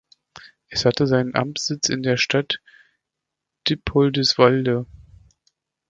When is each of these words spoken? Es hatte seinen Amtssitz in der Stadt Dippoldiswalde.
Es 0.69 0.85
hatte 0.85 1.05
seinen 1.05 1.35
Amtssitz 1.35 1.87
in 1.87 2.01
der 2.01 2.17
Stadt 2.17 2.59
Dippoldiswalde. 3.69 4.87